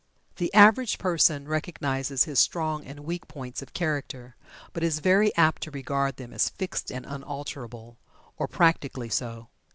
[0.37, 4.35] The average person recognizes his strong and weak points of character,
[4.73, 7.99] but is very apt to regard them as fixed and unalterable,
[8.35, 9.49] or practically so.